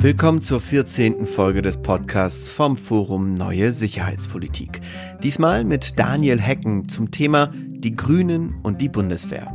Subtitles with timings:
[0.00, 1.26] Willkommen zur 14.
[1.26, 4.80] Folge des Podcasts vom Forum Neue Sicherheitspolitik.
[5.22, 9.52] Diesmal mit Daniel Hecken zum Thema Die Grünen und die Bundeswehr.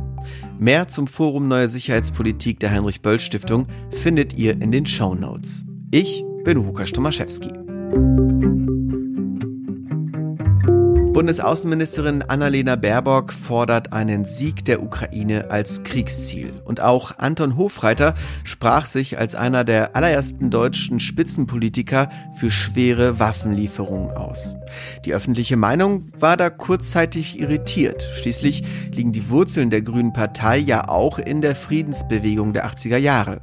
[0.58, 5.64] Mehr zum Forum Neue Sicherheitspolitik der Heinrich-Böll-Stiftung findet ihr in den Show Notes.
[5.90, 7.48] Ich bin Łukasz Tomaszewski.
[11.14, 16.52] Bundesaußenministerin Annalena Baerbock fordert einen Sieg der Ukraine als Kriegsziel.
[16.64, 24.10] Und auch Anton Hofreiter sprach sich als einer der allerersten deutschen Spitzenpolitiker für schwere Waffenlieferungen
[24.10, 24.56] aus.
[25.04, 28.02] Die öffentliche Meinung war da kurzzeitig irritiert.
[28.20, 33.40] Schließlich liegen die Wurzeln der Grünen Partei ja auch in der Friedensbewegung der 80er Jahre.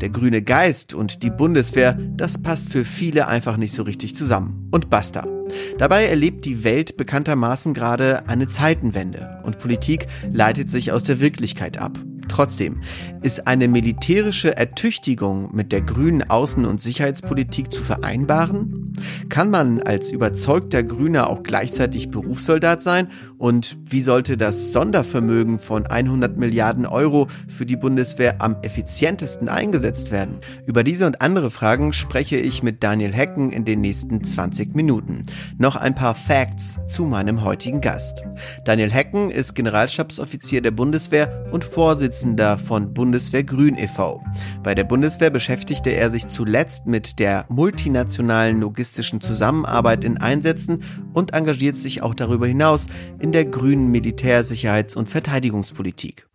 [0.00, 4.68] Der grüne Geist und die Bundeswehr, das passt für viele einfach nicht so richtig zusammen.
[4.70, 5.33] Und basta.
[5.78, 11.78] Dabei erlebt die Welt bekanntermaßen gerade eine Zeitenwende und Politik leitet sich aus der Wirklichkeit
[11.78, 11.98] ab.
[12.28, 12.80] Trotzdem
[13.22, 18.92] ist eine militärische Ertüchtigung mit der grünen Außen- und Sicherheitspolitik zu vereinbaren?
[19.28, 23.08] Kann man als überzeugter Grüner auch gleichzeitig Berufssoldat sein?
[23.44, 30.10] Und wie sollte das Sondervermögen von 100 Milliarden Euro für die Bundeswehr am effizientesten eingesetzt
[30.10, 30.38] werden?
[30.64, 35.26] Über diese und andere Fragen spreche ich mit Daniel Hecken in den nächsten 20 Minuten.
[35.58, 38.22] Noch ein paar Facts zu meinem heutigen Gast.
[38.64, 44.24] Daniel Hecken ist Generalstabsoffizier der Bundeswehr und Vorsitzender von Bundeswehr Grün e.V.
[44.62, 51.34] Bei der Bundeswehr beschäftigte er sich zuletzt mit der multinationalen logistischen Zusammenarbeit in Einsätzen und
[51.34, 52.86] engagiert sich auch darüber hinaus
[53.18, 56.28] in der grünen Militär-, Sicherheits- und Verteidigungspolitik.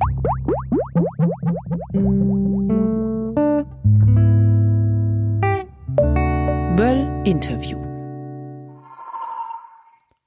[6.75, 7.79] Böll Interview.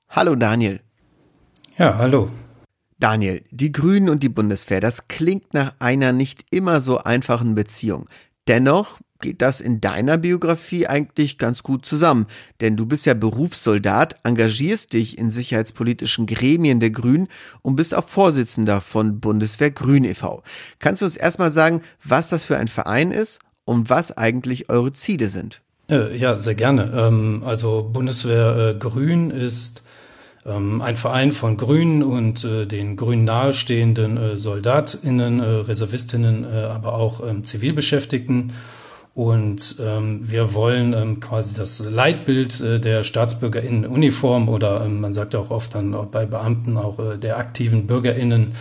[0.08, 0.80] Hallo Daniel.
[1.76, 2.30] Ja, hallo.
[2.98, 8.08] Daniel, die Grünen und die Bundeswehr, das klingt nach einer nicht immer so einfachen Beziehung.
[8.48, 12.26] Dennoch geht das in deiner Biografie eigentlich ganz gut zusammen,
[12.60, 17.28] denn du bist ja Berufssoldat, engagierst dich in sicherheitspolitischen Gremien der Grünen
[17.62, 20.42] und bist auch Vorsitzender von Bundeswehr Grün e.V.
[20.78, 24.92] Kannst du uns erstmal sagen, was das für ein Verein ist und was eigentlich eure
[24.92, 25.62] Ziele sind?
[25.90, 26.92] Äh, ja, sehr gerne.
[26.94, 29.82] Ähm, also Bundeswehr äh, Grün ist
[30.46, 37.44] ähm, ein Verein von Grünen und äh, den Grünen nahestehenden SoldatInnen, ReservistInnen, aber auch ähm,
[37.44, 38.52] Zivilbeschäftigten.
[39.14, 45.02] Und ähm, wir wollen ähm, quasi das Leitbild äh, der Staatsbürger in Uniform oder ähm,
[45.02, 48.52] man sagt ja auch oft dann auch bei Beamten auch äh, der aktiven BürgerInnen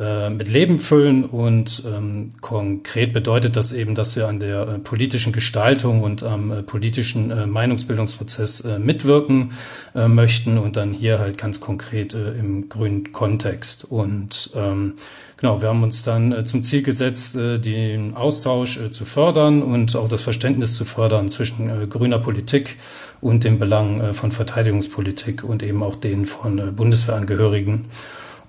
[0.00, 1.24] äh, mit Leben füllen.
[1.24, 6.50] Und ähm, konkret bedeutet das eben, dass wir an der äh, politischen Gestaltung und am
[6.50, 9.52] äh, politischen äh, Meinungsbildungsprozess äh, mitwirken
[9.94, 13.84] äh, möchten und dann hier halt ganz konkret äh, im grünen Kontext.
[13.84, 14.94] Und ähm,
[15.40, 19.62] genau, wir haben uns dann äh, zum Ziel gesetzt, äh, den Austausch äh, zu fördern
[19.62, 22.76] und auch das Verständnis zu fördern zwischen äh, grüner Politik
[23.20, 27.82] und den Belangen äh, von Verteidigungspolitik und eben auch denen von äh, Bundeswehrangehörigen.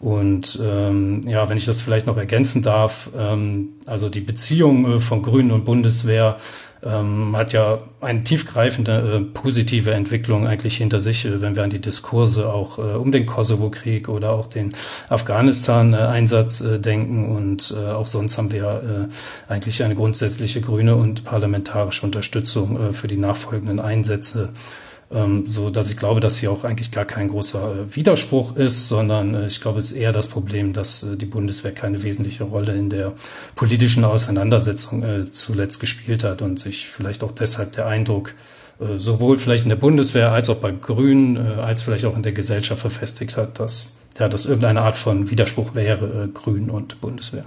[0.01, 4.99] Und ähm, ja, wenn ich das vielleicht noch ergänzen darf, ähm, also die Beziehung äh,
[4.99, 6.37] von Grünen und Bundeswehr
[6.83, 11.69] ähm, hat ja eine tiefgreifende äh, positive Entwicklung eigentlich hinter sich, äh, wenn wir an
[11.69, 14.73] die Diskurse auch äh, um den Kosovo-Krieg oder auch den
[15.09, 17.35] Afghanistan-Einsatz äh, denken.
[17.35, 19.09] Und äh, auch sonst haben wir
[19.47, 24.49] äh, eigentlich eine grundsätzliche grüne und parlamentarische Unterstützung äh, für die nachfolgenden Einsätze
[25.13, 28.87] ähm, so dass ich glaube, dass hier auch eigentlich gar kein großer äh, Widerspruch ist,
[28.87, 32.45] sondern äh, ich glaube, es ist eher das Problem, dass äh, die Bundeswehr keine wesentliche
[32.45, 33.13] Rolle in der
[33.55, 38.33] politischen Auseinandersetzung äh, zuletzt gespielt hat und sich vielleicht auch deshalb der Eindruck
[38.79, 42.23] äh, sowohl vielleicht in der Bundeswehr als auch bei Grünen äh, als vielleicht auch in
[42.23, 47.45] der Gesellschaft verfestigt hat, dass ja, dass irgendeine Art von Widerspruch wäre, Grün und Bundeswehr.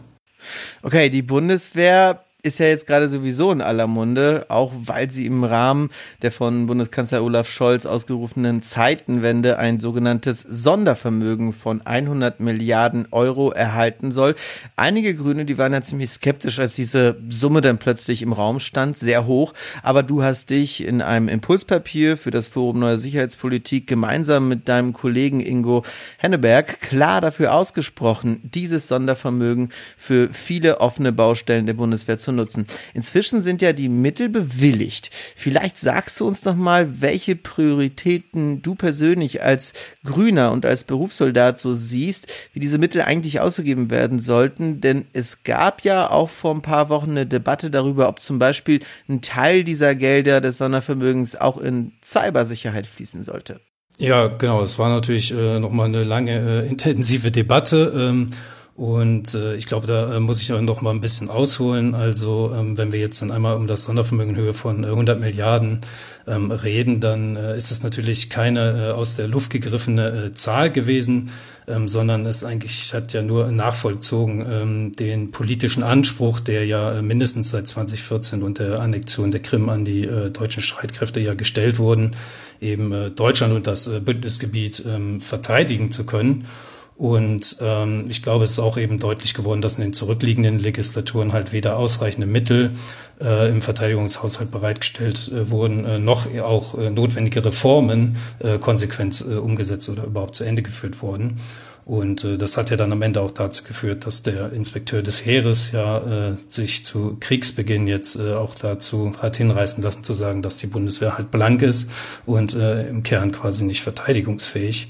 [0.83, 5.45] Okay, die Bundeswehr ist ja jetzt gerade sowieso in aller Munde, auch weil sie im
[5.45, 5.89] Rahmen
[6.21, 14.13] der von Bundeskanzler Olaf Scholz ausgerufenen Zeitenwende ein sogenanntes Sondervermögen von 100 Milliarden Euro erhalten
[14.13, 14.35] soll.
[14.77, 18.99] Einige Grüne, die waren ja ziemlich skeptisch, als diese Summe dann plötzlich im Raum stand,
[18.99, 19.55] sehr hoch.
[19.83, 24.93] Aber du hast dich in einem Impulspapier für das Forum Neue Sicherheitspolitik gemeinsam mit deinem
[24.93, 25.83] Kollegen Ingo
[26.19, 32.67] Henneberg klar dafür ausgesprochen, dieses Sondervermögen für viele offene Baustellen der Bundeswehr zu nutzen.
[32.93, 35.11] Inzwischen sind ja die Mittel bewilligt.
[35.37, 39.73] Vielleicht sagst du uns noch mal, welche Prioritäten du persönlich als
[40.05, 44.81] Grüner und als Berufssoldat so siehst, wie diese Mittel eigentlich ausgegeben werden sollten.
[44.81, 48.81] Denn es gab ja auch vor ein paar Wochen eine Debatte darüber, ob zum Beispiel
[49.09, 53.61] ein Teil dieser Gelder des Sondervermögens auch in Cybersicherheit fließen sollte.
[53.99, 54.63] Ja, genau.
[54.63, 57.93] Es war natürlich äh, nochmal eine lange, äh, intensive Debatte.
[57.97, 58.31] Ähm,
[58.77, 61.95] Und äh, ich glaube, da äh, muss ich noch mal ein bisschen ausholen.
[61.95, 65.21] Also ähm, wenn wir jetzt dann einmal um das Sondervermögen in Höhe von äh, 100
[65.21, 65.83] Milliarden
[66.27, 70.73] ähm, reden, dann äh, ist es natürlich keine äh, aus der Luft gegriffene äh, Zahl
[70.73, 71.31] gewesen,
[71.69, 77.03] ähm, sondern es eigentlich hat ja nur nachvollzogen ähm, den politischen Anspruch, der ja äh,
[77.03, 81.79] mindestens seit 2014 und der Annexion der Krim an die äh, deutschen Streitkräfte ja gestellt
[81.79, 82.17] wurden,
[82.61, 86.47] eben äh, Deutschland und das äh, Bündnisgebiet ähm, verteidigen zu können.
[86.97, 91.33] Und ähm, ich glaube, es ist auch eben deutlich geworden, dass in den zurückliegenden Legislaturen
[91.33, 92.73] halt weder ausreichende Mittel
[93.21, 99.35] äh, im Verteidigungshaushalt bereitgestellt äh, wurden, äh, noch auch äh, notwendige Reformen äh, konsequent äh,
[99.35, 101.41] umgesetzt oder überhaupt zu Ende geführt wurden.
[101.85, 105.27] Und äh, das hat ja dann am Ende auch dazu geführt, dass der Inspekteur des
[105.27, 110.43] Heeres ja äh, sich zu Kriegsbeginn jetzt äh, auch dazu hat hinreißen lassen zu sagen,
[110.43, 111.91] dass die Bundeswehr halt blank ist
[112.25, 114.89] und äh, im Kern quasi nicht verteidigungsfähig.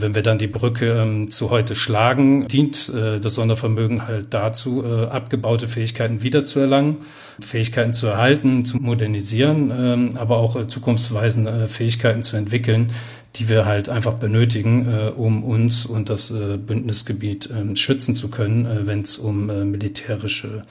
[0.00, 4.84] Wenn wir dann die Brücke ähm, zu heute schlagen, dient äh, das Sondervermögen halt dazu,
[4.84, 6.96] äh, abgebaute Fähigkeiten wiederzuerlangen,
[7.40, 12.92] Fähigkeiten zu erhalten, zu modernisieren, ähm, aber auch äh, zukunftsweisende äh, Fähigkeiten zu entwickeln,
[13.36, 18.28] die wir halt einfach benötigen, äh, um uns und das äh, Bündnisgebiet äh, schützen zu
[18.28, 20.64] können, wenn es um militärische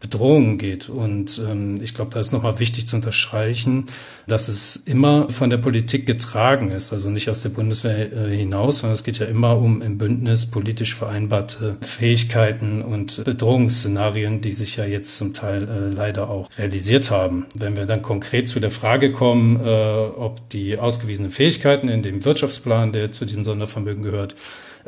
[0.00, 0.88] Bedrohungen geht.
[0.88, 3.84] Und ähm, ich glaube, da ist nochmal wichtig zu unterstreichen,
[4.26, 8.78] dass es immer von der Politik getragen ist, also nicht aus der Bundeswehr äh, hinaus,
[8.78, 14.76] sondern es geht ja immer um im Bündnis politisch vereinbarte Fähigkeiten und Bedrohungsszenarien, die sich
[14.76, 17.46] ja jetzt zum Teil äh, leider auch realisiert haben.
[17.54, 22.24] Wenn wir dann konkret zu der Frage kommen, äh, ob die ausgewiesenen Fähigkeiten in dem
[22.24, 24.34] Wirtschaftsplan, der zu diesem Sondervermögen gehört,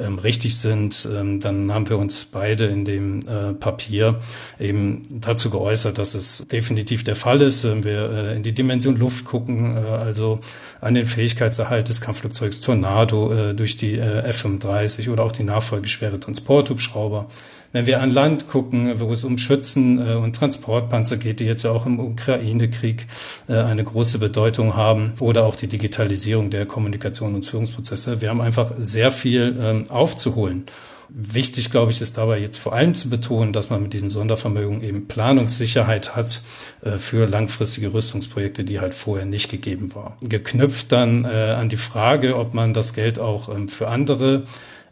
[0.02, 4.18] ähm, richtig sind, ähm, dann haben wir uns beide in dem äh, Papier
[4.58, 7.64] eben dazu geäußert, dass es definitiv der Fall ist.
[7.64, 10.40] Wenn wir äh, in die Dimension Luft gucken, äh, also
[10.80, 16.18] an den Fähigkeitserhalt des Kampfflugzeugs Tornado äh, durch die äh, F-35 oder auch die nachfolgeschwere
[16.20, 17.28] Transporthubschrauber,
[17.72, 21.64] wenn wir an Land gucken, wo es um Schützen äh, und Transportpanzer geht, die jetzt
[21.64, 23.06] ja auch im Ukraine-Krieg
[23.48, 28.40] äh, eine große Bedeutung haben, oder auch die Digitalisierung der Kommunikation und Führungsprozesse, wir haben
[28.40, 30.66] einfach sehr viel ähm, aufzuholen.
[31.14, 34.82] Wichtig, glaube ich, ist dabei jetzt vor allem zu betonen, dass man mit diesen Sondervermögen
[34.82, 36.40] eben Planungssicherheit hat
[36.82, 40.16] äh, für langfristige Rüstungsprojekte, die halt vorher nicht gegeben war.
[40.22, 44.44] Geknüpft dann äh, an die Frage, ob man das Geld auch ähm, für andere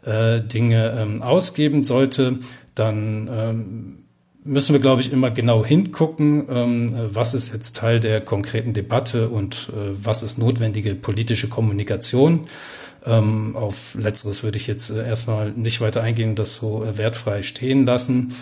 [0.05, 2.37] äh, Dinge ähm, ausgeben sollte,
[2.75, 3.97] dann ähm,
[4.43, 6.47] müssen wir, glaube ich, immer genau hingucken,
[7.13, 12.47] was ist jetzt Teil der konkreten Debatte und was ist notwendige politische Kommunikation.
[13.05, 17.41] Ähm, auf letzteres würde ich jetzt äh, erstmal nicht weiter eingehen, das so äh, wertfrei
[17.41, 18.33] stehen lassen.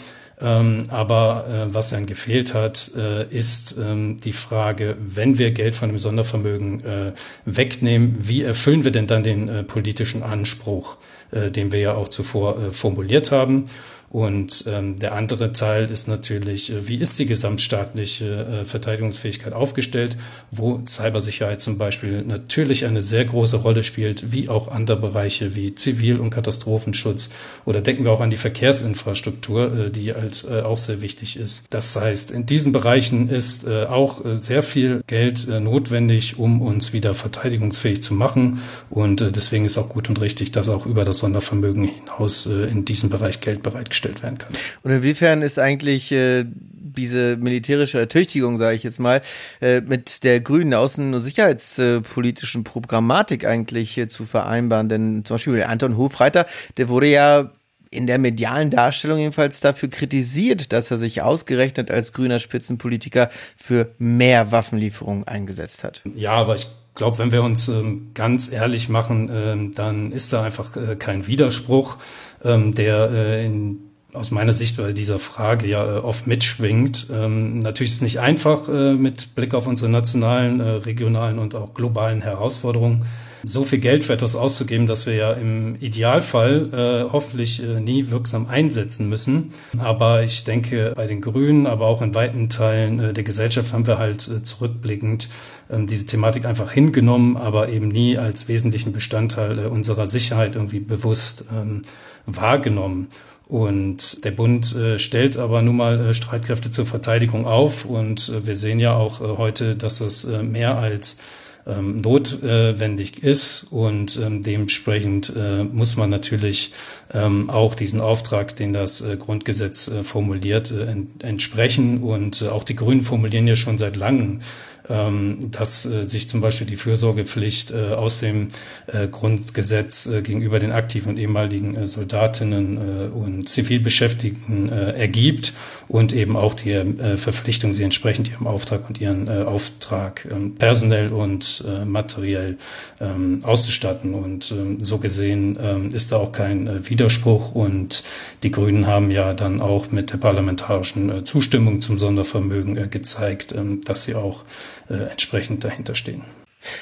[0.42, 5.76] Ähm, aber äh, was dann gefehlt hat, äh, ist ähm, die Frage, wenn wir Geld
[5.76, 7.12] von dem Sondervermögen äh,
[7.46, 10.98] wegnehmen, wie erfüllen wir denn dann den äh, politischen Anspruch,
[11.32, 13.66] den wir ja auch zuvor formuliert haben?
[14.10, 20.18] Und ähm, der andere Teil ist natürlich, äh, wie ist die gesamtstaatliche äh, Verteidigungsfähigkeit aufgestellt,
[20.50, 25.76] wo Cybersicherheit zum Beispiel natürlich eine sehr große Rolle spielt, wie auch andere Bereiche wie
[25.76, 27.30] Zivil- und Katastrophenschutz.
[27.66, 31.66] Oder denken wir auch an die Verkehrsinfrastruktur, äh, die halt äh, auch sehr wichtig ist.
[31.70, 36.64] Das heißt, in diesen Bereichen ist äh, auch äh, sehr viel Geld äh, notwendig, um
[36.64, 38.60] uns wieder verteidigungsfähig zu machen.
[38.90, 42.72] Und äh, deswegen ist auch gut und richtig, dass auch über das Sondervermögen hinaus äh,
[42.72, 44.54] in diesem Bereich Geld bereitgestellt gestellt werden kann.
[44.84, 49.21] Und inwiefern ist eigentlich äh, diese militärische Ertüchtigung, sage ich jetzt mal,
[49.62, 54.90] äh, mit der grünen außen- und sicherheitspolitischen Programmatik eigentlich äh, zu vereinbaren?
[54.90, 56.45] Denn zum Beispiel der Anton Hofreiter,
[56.78, 57.52] der wurde ja
[57.92, 63.95] in der medialen Darstellung jedenfalls dafür kritisiert, dass er sich ausgerechnet als grüner Spitzenpolitiker für
[63.97, 66.04] mehr Waffenlieferungen eingesetzt hat.
[66.16, 70.44] Ja, aber ich glaube, wenn wir uns ähm, ganz ehrlich machen, ähm, dann ist da
[70.44, 71.97] einfach äh, kein Widerspruch,
[72.44, 77.07] ähm, der äh, in aus meiner Sicht bei dieser Frage ja äh, oft mitschwingt.
[77.13, 81.56] Ähm, natürlich ist es nicht einfach äh, mit Blick auf unsere nationalen, äh, regionalen und
[81.56, 83.06] auch globalen Herausforderungen
[83.44, 86.69] so viel Geld für etwas auszugeben, dass wir ja im Idealfall
[87.07, 89.51] äh, hoffentlich äh, nie wirksam einsetzen müssen.
[89.78, 93.87] Aber ich denke, bei den Grünen, aber auch in weiten Teilen äh, der Gesellschaft haben
[93.87, 95.30] wir halt zurückblickend
[95.69, 101.45] ähm, diese Thematik einfach hingenommen, aber eben nie als wesentlichen Bestandteil unserer Sicherheit irgendwie bewusst
[101.51, 101.81] ähm,
[102.25, 103.07] wahrgenommen.
[103.50, 107.84] Und der Bund äh, stellt aber nun mal äh, Streitkräfte zur Verteidigung auf.
[107.84, 111.18] Und äh, wir sehen ja auch äh, heute, dass es äh, mehr als
[111.66, 113.66] ähm, notwendig ist.
[113.72, 116.74] Und ähm, dementsprechend äh, muss man natürlich
[117.12, 122.04] ähm, auch diesen Auftrag, den das Grundgesetz formuliert, ent entsprechen.
[122.04, 124.42] Und auch die Grünen formulieren ja schon seit langem
[124.90, 128.50] ähm, dass äh, sich zum Beispiel die Fürsorgepflicht äh, aus dem
[128.88, 135.54] äh, Grundgesetz äh, gegenüber den aktiven und ehemaligen äh, Soldatinnen äh, und Zivilbeschäftigten äh, ergibt
[135.88, 140.50] und eben auch die äh, Verpflichtung, sie entsprechend ihrem Auftrag und ihren äh, Auftrag äh,
[140.58, 142.58] personell und äh, materiell
[143.00, 144.14] ähm, auszustatten.
[144.14, 148.04] Und ähm, so gesehen ähm, ist da auch kein äh, Widerspruch und
[148.44, 153.54] die Grünen haben ja dann auch mit der parlamentarischen äh, Zustimmung zum Sondervermögen äh, gezeigt,
[153.56, 154.46] ähm, dass sie auch
[154.90, 156.24] äh, entsprechend dahinter stehen.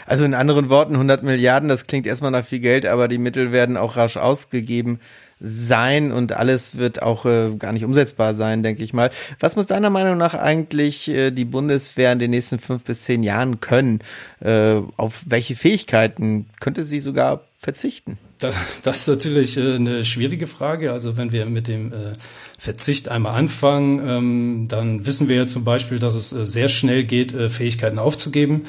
[0.06, 3.52] Also in anderen Worten, 100 Milliarden, das klingt erstmal nach viel Geld, aber die Mittel
[3.52, 5.00] werden auch rasch ausgegeben
[5.40, 9.12] sein und alles wird auch äh, gar nicht umsetzbar sein, denke ich mal.
[9.40, 13.22] Was muss deiner Meinung nach eigentlich äh, die Bundeswehr in den nächsten fünf bis zehn
[13.22, 14.00] Jahren können?
[14.40, 18.18] Äh, auf welche Fähigkeiten könnte sie sogar verzichten?
[18.40, 20.92] Das, das ist natürlich äh, eine schwierige Frage.
[20.92, 22.14] Also wenn wir mit dem äh,
[22.60, 27.04] Verzicht einmal anfangen, ähm, dann wissen wir ja zum Beispiel, dass es äh, sehr schnell
[27.04, 28.64] geht, äh, Fähigkeiten aufzugeben.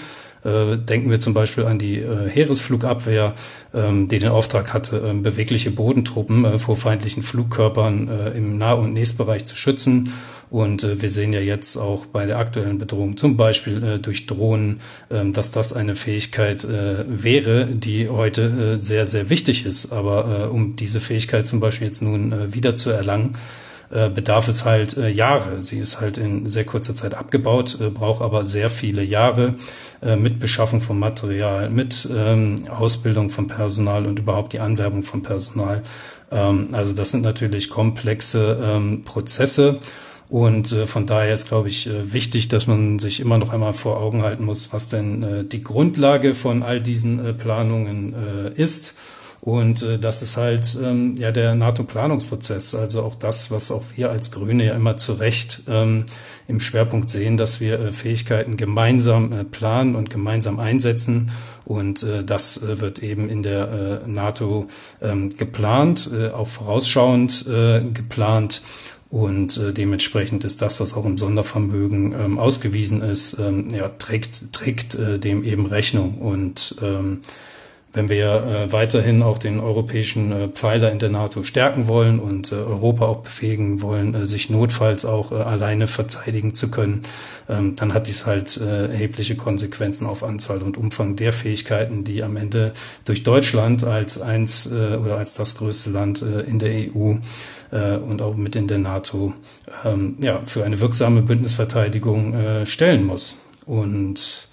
[0.45, 3.35] Äh, denken wir zum Beispiel an die äh, Heeresflugabwehr,
[3.75, 8.92] ähm, die den Auftrag hatte, ähm, bewegliche Bodentruppen äh, vor feindlichen Flugkörpern im Nah- und
[8.92, 10.12] Nächstbereich zu schützen.
[10.50, 14.80] Und wir sehen ja jetzt auch bei der aktuellen Bedrohung, zum Beispiel durch Drohnen,
[15.11, 19.92] ähm, dass das eine Fähigkeit wäre, die heute sehr, sehr wichtig ist.
[19.92, 23.37] Aber um diese Fähigkeit zum Beispiel jetzt nun wieder zu erlangen,
[23.90, 25.62] äh, bedarf es halt äh, Jahre.
[25.62, 29.54] Sie ist halt in sehr kurzer Zeit abgebaut, äh, braucht aber sehr viele Jahre
[30.16, 35.83] mit Beschaffung von Material, mit ähm, Ausbildung von Personal und überhaupt die Anwerbung von Personal.
[36.30, 39.78] Ähm, also das sind natürlich komplexe ähm, Prozesse.
[40.28, 44.23] Und von daher ist, glaube ich, wichtig, dass man sich immer noch einmal vor Augen
[44.23, 48.14] halten muss, was denn die Grundlage von all diesen Planungen
[48.54, 48.92] ist
[49.40, 54.11] und äh, das ist halt ähm, ja der NATO-Planungsprozess, also auch das, was auch wir
[54.11, 56.07] als Grüne ja immer zu Recht ähm,
[56.49, 61.30] im Schwerpunkt sehen, dass wir äh, Fähigkeiten gemeinsam äh, planen und gemeinsam einsetzen.
[61.64, 64.66] Und äh, das äh, wird eben in der äh, NATO
[65.00, 68.61] ähm, geplant, äh, auch vorausschauend äh, geplant.
[69.11, 74.52] Und äh, dementsprechend ist das, was auch im Sondervermögen ähm, ausgewiesen ist, ähm, ja, trägt,
[74.52, 76.18] trägt äh, dem eben Rechnung.
[76.18, 77.21] Und ähm,
[77.92, 82.52] wenn wir äh, weiterhin auch den europäischen äh, Pfeiler in der NATO stärken wollen und
[82.52, 87.02] äh, Europa auch befähigen wollen, äh, sich notfalls auch äh, alleine verteidigen zu können,
[87.49, 92.23] ähm, dann hat dies halt äh, erhebliche Konsequenzen auf Anzahl und Umfang der Fähigkeiten, die
[92.23, 92.73] am Ende
[93.07, 97.14] durch Deutschland als eins oder als das größte Land in der EU
[97.71, 99.35] und auch mit in der NATO
[99.85, 103.37] ähm, ja, für eine wirksame Bündnisverteidigung stellen muss.
[103.66, 104.48] Und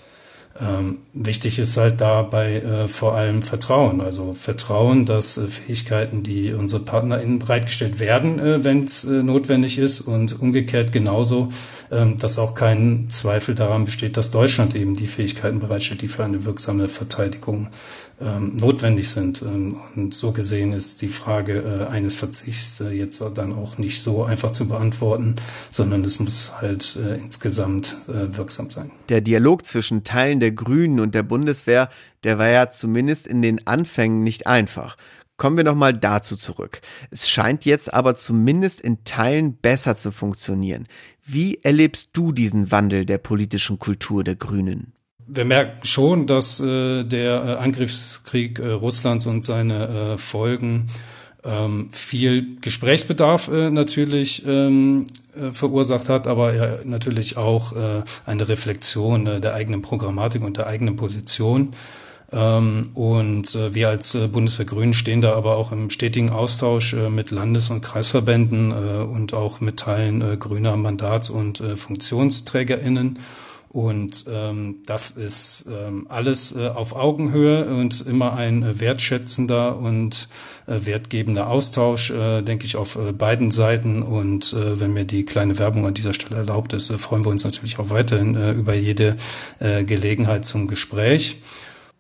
[0.58, 4.00] ähm, wichtig ist halt dabei äh, vor allem Vertrauen.
[4.00, 9.78] Also Vertrauen, dass äh, Fähigkeiten, die unsere PartnerInnen bereitgestellt werden, äh, wenn es äh, notwendig
[9.78, 11.50] ist und umgekehrt genauso,
[11.92, 16.24] ähm, dass auch kein Zweifel daran besteht, dass Deutschland eben die Fähigkeiten bereitstellt, die für
[16.24, 17.68] eine wirksame Verteidigung
[18.22, 19.42] ähm, notwendig sind.
[19.42, 24.02] Ähm, und so gesehen ist die Frage äh, eines Verzichts äh, jetzt dann auch nicht
[24.02, 25.36] so einfach zu beantworten,
[25.72, 28.92] sondern es muss halt äh, insgesamt wirksam sein.
[29.10, 31.90] Der Dialog zwischen Teilen der Grünen und der Bundeswehr,
[32.24, 34.96] der war ja zumindest in den Anfängen nicht einfach.
[35.38, 36.82] Kommen wir nochmal dazu zurück.
[37.12, 40.88] Es scheint jetzt aber zumindest in Teilen besser zu funktionieren.
[41.26, 44.94] Wie erlebst du diesen Wandel der politischen Kultur der Grünen?
[45.28, 50.88] Wir merken schon, dass äh, der äh, Angriffskrieg äh, Russlands und seine äh, Folgen
[51.44, 58.50] ähm, viel Gesprächsbedarf äh, natürlich ähm, äh, verursacht hat, aber ja, natürlich auch äh, eine
[58.50, 61.74] Reflexion äh, der eigenen Programmatik und der eigenen Position.
[62.32, 66.94] Ähm, und äh, wir als äh, Bundeswehr Grünen stehen da aber auch im stetigen Austausch
[66.94, 71.76] äh, mit Landes- und Kreisverbänden äh, und auch mit Teilen äh, grüner Mandats- und äh,
[71.76, 73.20] FunktionsträgerInnen
[73.76, 80.30] und ähm, das ist ähm, alles äh, auf Augenhöhe und immer ein äh, wertschätzender und
[80.66, 84.02] äh, wertgebender Austausch, äh, denke ich, auf äh, beiden Seiten.
[84.02, 87.32] Und äh, wenn mir die kleine Werbung an dieser Stelle erlaubt ist, äh, freuen wir
[87.32, 89.18] uns natürlich auch weiterhin äh, über jede
[89.60, 91.42] äh, Gelegenheit zum Gespräch.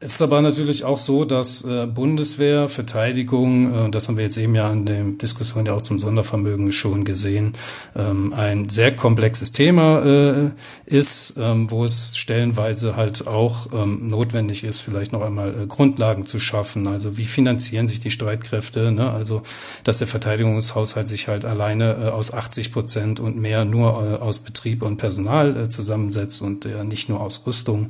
[0.01, 4.35] Es ist aber natürlich auch so, dass äh, Bundeswehr, Verteidigung, äh, das haben wir jetzt
[4.35, 7.53] eben ja in der Diskussion ja auch zum Sondervermögen schon gesehen,
[7.95, 10.49] ähm, ein sehr komplexes Thema äh,
[10.85, 16.41] ist, ähm, wo es stellenweise halt auch ähm, notwendig ist, vielleicht noch einmal Grundlagen zu
[16.41, 16.87] schaffen.
[16.87, 18.91] Also wie finanzieren sich die Streitkräfte?
[18.91, 19.09] Ne?
[19.09, 19.43] Also
[19.85, 24.97] dass der Verteidigungshaushalt sich halt alleine aus 80 Prozent und mehr nur aus Betrieb und
[24.97, 27.87] Personal zusammensetzt und nicht nur aus Rüstung.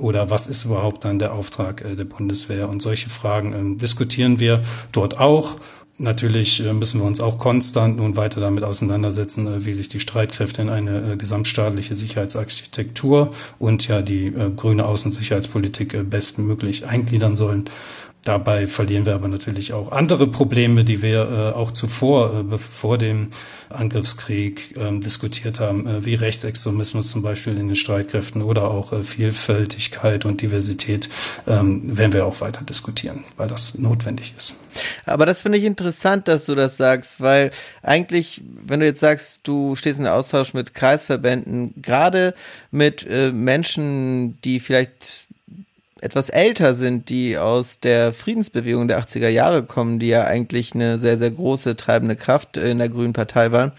[0.00, 2.68] Oder was ist überhaupt dann der Auftrag äh, der Bundeswehr?
[2.68, 5.56] Und solche Fragen ähm, diskutieren wir dort auch.
[5.98, 10.00] Natürlich äh, müssen wir uns auch konstant nun weiter damit auseinandersetzen, äh, wie sich die
[10.00, 17.66] Streitkräfte in eine gesamtstaatliche Sicherheitsarchitektur und ja die grüne Außen- und Sicherheitspolitik bestmöglich eingliedern sollen.
[18.24, 22.96] Dabei verlieren wir aber natürlich auch andere Probleme, die wir äh, auch zuvor, äh, vor
[22.96, 23.28] dem
[23.68, 29.04] Angriffskrieg ähm, diskutiert haben, äh, wie Rechtsextremismus zum Beispiel in den Streitkräften oder auch äh,
[29.04, 31.08] Vielfältigkeit und Diversität,
[31.46, 34.54] ähm, werden wir auch weiter diskutieren, weil das notwendig ist.
[35.04, 37.50] Aber das finde ich interessant, dass du das sagst, weil
[37.82, 42.34] eigentlich, wenn du jetzt sagst, du stehst in Austausch mit Kreisverbänden, gerade
[42.70, 45.23] mit äh, Menschen, die vielleicht
[46.04, 50.98] etwas älter sind, die aus der Friedensbewegung der 80er Jahre kommen, die ja eigentlich eine
[50.98, 53.72] sehr, sehr große treibende Kraft in der Grünen Partei waren,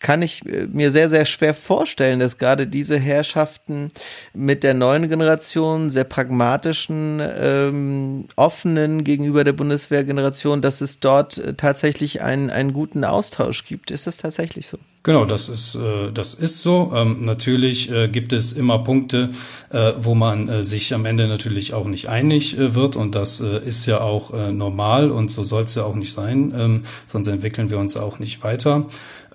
[0.00, 3.90] kann ich äh, mir sehr, sehr schwer vorstellen, dass gerade diese Herrschaften
[4.32, 11.54] mit der neuen Generation, sehr pragmatischen, ähm, offenen gegenüber der Bundeswehrgeneration, dass es dort äh,
[11.54, 13.90] tatsächlich einen, einen guten Austausch gibt.
[13.90, 14.78] Ist das tatsächlich so?
[15.04, 16.92] Genau, das ist, äh, das ist so.
[16.94, 19.30] Ähm, natürlich äh, gibt es immer Punkte,
[19.70, 23.40] äh, wo man äh, sich am Ende natürlich auch nicht einig äh, wird und das
[23.40, 27.28] äh, ist ja auch normal und so soll es ja auch nicht sein, ähm, sonst
[27.28, 28.86] entwickeln wir uns auch nicht weiter.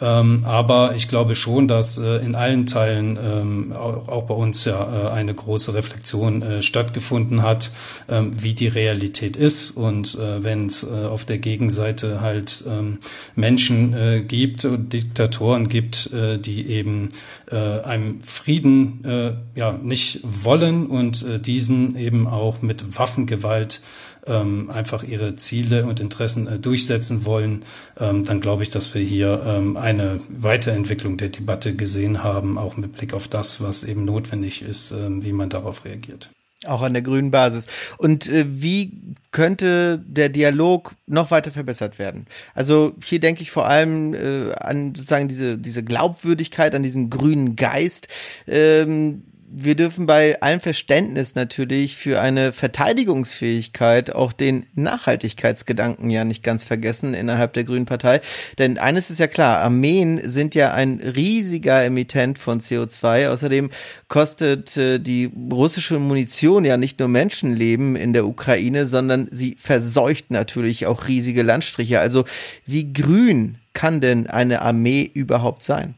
[0.01, 5.12] Ähm, aber ich glaube schon, dass in allen Teilen ähm, auch, auch, bei uns ja
[5.12, 7.72] eine große Reflexion stattgefunden hat,
[8.10, 9.72] ähm, wie die Realität ist.
[9.72, 12.98] Und wenn es auf der Gegenseite halt ähm,
[13.36, 17.10] Menschen gibt, Diktatoren gibt, die eben
[17.51, 23.81] einem Frieden ja nicht wollen und diesen eben auch mit Waffengewalt
[24.25, 27.63] ähm, einfach ihre Ziele und Interessen äh, durchsetzen wollen,
[28.00, 32.77] ähm, dann glaube ich, dass wir hier ähm, eine Weiterentwicklung der Debatte gesehen haben, auch
[32.77, 36.29] mit Blick auf das, was eben notwendig ist, ähm, wie man darauf reagiert.
[36.65, 37.67] Auch an der grünen Basis.
[37.98, 38.93] Und äh, wie
[39.32, 42.27] könnte der Dialog noch weiter verbessert werden?
[42.53, 47.55] Also hier denke ich vor allem äh, an sozusagen diese, diese Glaubwürdigkeit, an diesen grünen
[47.55, 48.08] Geist.
[48.48, 49.24] Ähm,
[49.55, 56.63] wir dürfen bei allem Verständnis natürlich für eine Verteidigungsfähigkeit auch den Nachhaltigkeitsgedanken ja nicht ganz
[56.63, 58.22] vergessen innerhalb der Grünen Partei.
[58.57, 63.29] Denn eines ist ja klar, Armeen sind ja ein riesiger Emittent von CO2.
[63.29, 63.69] Außerdem
[64.07, 70.31] kostet äh, die russische Munition ja nicht nur Menschenleben in der Ukraine, sondern sie verseucht
[70.31, 72.00] natürlich auch riesige Landstriche.
[72.00, 72.25] Also
[72.66, 75.94] wie grün kann denn eine Armee überhaupt sein?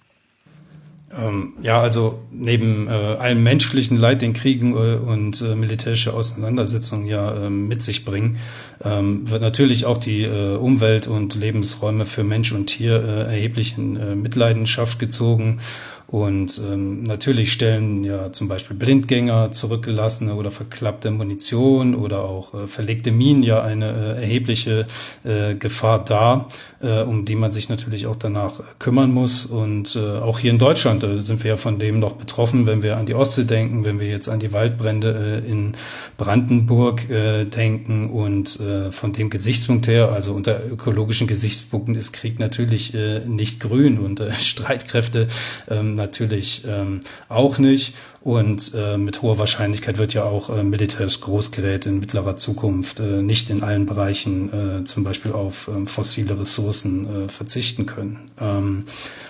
[1.18, 7.06] Ähm, ja, also neben äh, allem menschlichen Leid, den Kriegen äh, und äh, militärische Auseinandersetzungen
[7.06, 8.38] ja ähm, mit sich bringen,
[8.84, 13.78] ähm, wird natürlich auch die äh, Umwelt und Lebensräume für Mensch und Tier äh, erheblich
[13.78, 15.60] in äh, Mitleidenschaft gezogen.
[16.08, 22.68] Und ähm, natürlich stellen ja zum Beispiel Blindgänger, zurückgelassene oder verklappte Munition oder auch äh,
[22.68, 24.86] verlegte Minen ja eine äh, erhebliche
[25.24, 26.48] äh, Gefahr dar,
[26.80, 29.46] äh, um die man sich natürlich auch danach kümmern muss.
[29.46, 32.82] Und äh, auch hier in Deutschland äh, sind wir ja von dem noch betroffen, wenn
[32.82, 35.74] wir an die Ostsee denken, wenn wir jetzt an die Waldbrände äh, in
[36.18, 38.10] Brandenburg äh, denken.
[38.10, 43.60] Und äh, von dem Gesichtspunkt her, also unter ökologischen Gesichtspunkten ist Krieg natürlich äh, nicht
[43.60, 45.28] grün und äh, Streitkräfte
[45.70, 47.94] ähm, natürlich ähm, auch nicht.
[48.22, 53.86] Und mit hoher Wahrscheinlichkeit wird ja auch militärisches Großgerät in mittlerer Zukunft nicht in allen
[53.86, 58.32] Bereichen zum Beispiel auf äh, fossile Ressourcen verzichten können.
[58.40, 58.86] Ähm,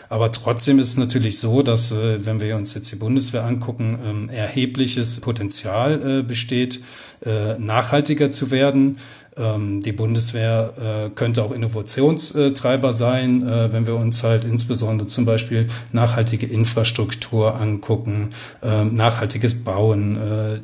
[0.10, 4.00] aber trotzdem ist es natürlich so, dass, äh, wenn wir uns jetzt die Bundeswehr angucken,
[4.08, 6.82] ähm, erhebliches Potenzial äh, besteht,
[7.26, 8.98] äh, nachhaltiger zu werden.
[9.38, 16.46] Ähm, die Bundeswehr könnte auch Innovationstreiber sein, wenn wir uns halt insbesondere zum Beispiel nachhaltige
[16.46, 18.30] Infrastruktur angucken,
[18.64, 20.18] äh, nachhaltiges Bauen,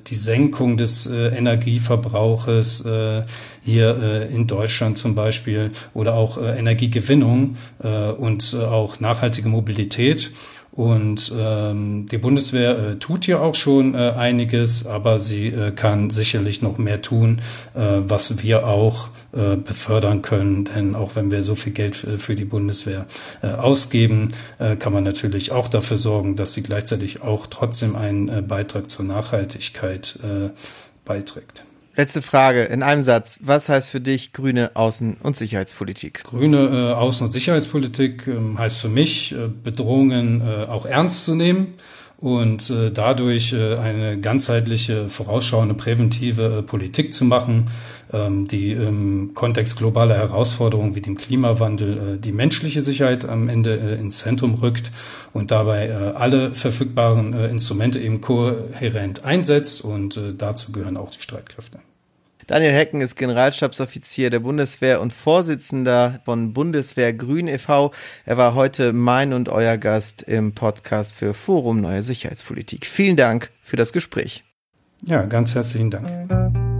[0.07, 2.85] die Senkung des Energieverbrauches
[3.63, 7.57] hier in Deutschland zum Beispiel oder auch Energiegewinnung
[8.17, 10.31] und auch nachhaltige Mobilität.
[10.71, 16.09] Und ähm, die Bundeswehr äh, tut ja auch schon äh, einiges, aber sie äh, kann
[16.09, 17.41] sicherlich noch mehr tun,
[17.75, 20.65] äh, was wir auch äh, befördern können.
[20.65, 23.05] Denn auch wenn wir so viel Geld für, für die Bundeswehr
[23.43, 24.29] äh, ausgeben,
[24.59, 28.89] äh, kann man natürlich auch dafür sorgen, dass sie gleichzeitig auch trotzdem einen äh, Beitrag
[28.89, 30.51] zur Nachhaltigkeit äh,
[31.03, 31.63] beiträgt.
[31.95, 33.39] Letzte Frage in einem Satz.
[33.43, 36.23] Was heißt für dich grüne Außen- und Sicherheitspolitik?
[36.23, 41.35] Grüne äh, Außen- und Sicherheitspolitik äh, heißt für mich, äh, Bedrohungen äh, auch ernst zu
[41.35, 41.73] nehmen
[42.21, 47.65] und äh, dadurch äh, eine ganzheitliche, vorausschauende, präventive äh, Politik zu machen,
[48.13, 53.75] ähm, die im Kontext globaler Herausforderungen wie dem Klimawandel äh, die menschliche Sicherheit am Ende
[53.75, 54.91] äh, ins Zentrum rückt
[55.33, 61.09] und dabei äh, alle verfügbaren äh, Instrumente eben kohärent einsetzt und äh, dazu gehören auch
[61.09, 61.79] die Streitkräfte.
[62.47, 67.91] Daniel Hecken ist Generalstabsoffizier der Bundeswehr und Vorsitzender von Bundeswehr Grün e.V.
[68.25, 72.85] Er war heute mein und euer Gast im Podcast für Forum Neue Sicherheitspolitik.
[72.85, 74.43] Vielen Dank für das Gespräch.
[75.05, 76.70] Ja, ganz herzlichen Dank.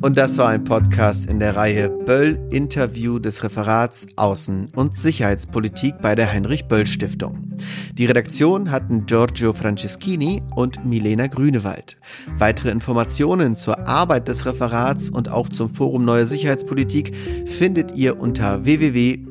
[0.00, 5.94] Und das war ein Podcast in der Reihe Böll Interview des Referats Außen- und Sicherheitspolitik
[6.00, 7.50] bei der Heinrich Böll Stiftung.
[7.94, 11.96] Die Redaktion hatten Giorgio Franceschini und Milena Grünewald.
[12.36, 18.64] Weitere Informationen zur Arbeit des Referats und auch zum Forum Neue Sicherheitspolitik findet ihr unter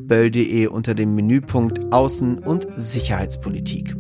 [0.08, 3.96] www.böll.de unter dem Menüpunkt Außen- und Sicherheitspolitik.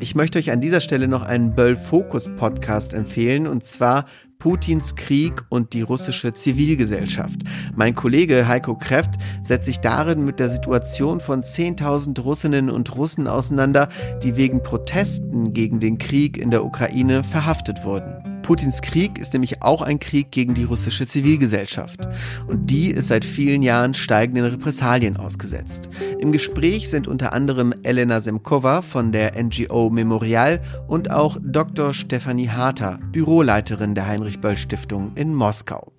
[0.00, 4.06] Ich möchte euch an dieser Stelle noch einen Böll Fokus Podcast empfehlen und zwar
[4.38, 7.42] Putins Krieg und die russische Zivilgesellschaft.
[7.74, 13.26] Mein Kollege Heiko Kreft setzt sich darin mit der Situation von 10.000 Russinnen und Russen
[13.26, 13.90] auseinander,
[14.22, 18.29] die wegen Protesten gegen den Krieg in der Ukraine verhaftet wurden.
[18.42, 22.00] Putins Krieg ist nämlich auch ein Krieg gegen die russische Zivilgesellschaft.
[22.46, 25.90] Und die ist seit vielen Jahren steigenden Repressalien ausgesetzt.
[26.18, 31.94] Im Gespräch sind unter anderem Elena Semkova von der NGO Memorial und auch Dr.
[31.94, 35.92] Stefanie Harter, Büroleiterin der Heinrich Böll Stiftung in Moskau.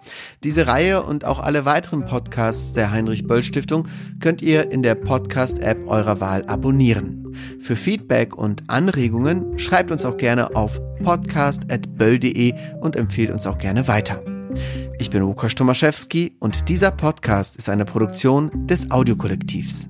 [0.43, 3.87] Diese Reihe und auch alle weiteren Podcasts der Heinrich Böll Stiftung
[4.19, 7.20] könnt ihr in der Podcast-App eurer Wahl abonnieren.
[7.59, 13.87] Für Feedback und Anregungen schreibt uns auch gerne auf podcast.böll.de und empfehlt uns auch gerne
[13.87, 14.23] weiter.
[14.99, 19.89] Ich bin Łukasz Tomaszewski und dieser Podcast ist eine Produktion des Audiokollektivs.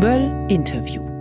[0.00, 1.11] Böll Interview